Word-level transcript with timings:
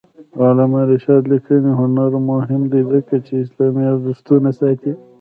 د 0.33 0.35
علامه 0.49 0.81
رشاد 0.91 1.23
لیکنی 1.31 1.71
هنر 1.79 2.11
مهم 2.31 2.61
دی 2.71 2.81
ځکه 2.93 3.15
چې 3.25 3.33
اسلامي 3.43 3.83
ارزښتونه 3.93 4.49
ساتي. 4.59 4.91